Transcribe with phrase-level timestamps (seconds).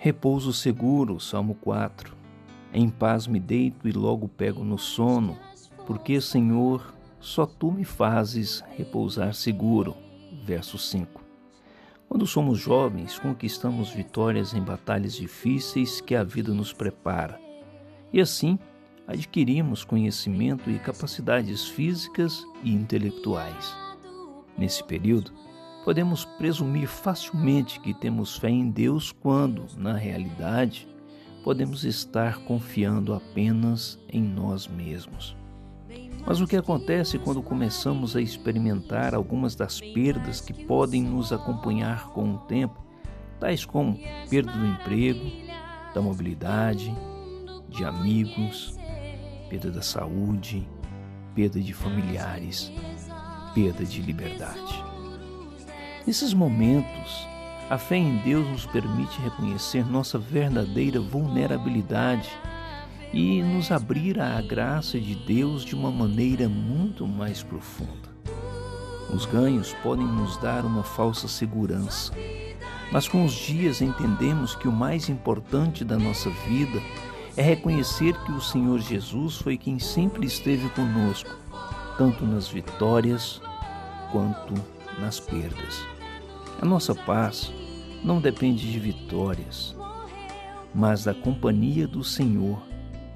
[0.00, 2.16] Repouso seguro, Salmo 4.
[2.72, 5.36] Em paz me deito e logo pego no sono,
[5.88, 9.96] porque, Senhor, só tu me fazes repousar seguro.
[10.44, 11.20] Verso 5.
[12.08, 17.40] Quando somos jovens, conquistamos vitórias em batalhas difíceis que a vida nos prepara.
[18.12, 18.56] E assim,
[19.04, 23.76] adquirimos conhecimento e capacidades físicas e intelectuais.
[24.56, 25.32] Nesse período,
[25.88, 30.86] podemos presumir facilmente que temos fé em Deus quando, na realidade,
[31.42, 35.34] podemos estar confiando apenas em nós mesmos.
[36.26, 42.10] Mas o que acontece quando começamos a experimentar algumas das perdas que podem nos acompanhar
[42.10, 42.84] com o tempo,
[43.40, 43.98] tais como
[44.28, 45.24] perda do emprego,
[45.94, 46.94] da mobilidade,
[47.70, 48.76] de amigos,
[49.48, 50.68] perda da saúde,
[51.34, 52.70] perda de familiares,
[53.54, 54.97] perda de liberdade.
[56.08, 57.28] Nesses momentos,
[57.68, 62.30] a fé em Deus nos permite reconhecer nossa verdadeira vulnerabilidade
[63.12, 68.08] e nos abrir à graça de Deus de uma maneira muito mais profunda.
[69.12, 72.10] Os ganhos podem nos dar uma falsa segurança,
[72.90, 76.80] mas com os dias entendemos que o mais importante da nossa vida
[77.36, 81.36] é reconhecer que o Senhor Jesus foi quem sempre esteve conosco,
[81.98, 83.42] tanto nas vitórias
[84.10, 84.54] quanto
[84.98, 85.97] nas perdas.
[86.60, 87.52] A nossa paz
[88.02, 89.76] não depende de vitórias,
[90.74, 92.60] mas da companhia do Senhor,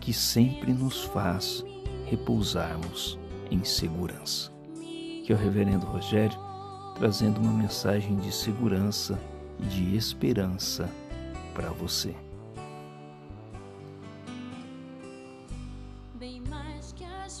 [0.00, 1.64] que sempre nos faz
[2.06, 3.18] repousarmos
[3.50, 4.52] em segurança.
[5.24, 6.38] Que é o Reverendo Rogério
[6.94, 9.20] trazendo uma mensagem de segurança
[9.58, 10.88] e de esperança
[11.52, 12.14] para você.
[16.14, 17.40] Bem mais que as